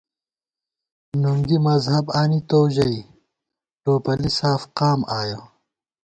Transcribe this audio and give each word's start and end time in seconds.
نُنگی 1.21 1.57
مذہب 1.65 2.05
آنِتُو 2.19 2.59
ژَئی 2.73 2.99
ٹوپَلی 3.83 4.31
ساف 4.37 4.61
قام 4.77 4.99
آیَہ 5.19 5.39